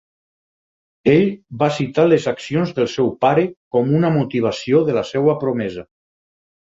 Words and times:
Ell 1.11 1.27
va 1.63 1.67
citar 1.75 2.05
les 2.07 2.25
accions 2.33 2.73
del 2.79 2.89
seu 2.95 3.11
pare 3.25 3.45
com 3.77 3.93
una 4.01 4.13
motivació 4.19 4.81
de 4.89 4.97
la 5.01 5.05
seva 5.15 5.37
promesa. 5.45 5.87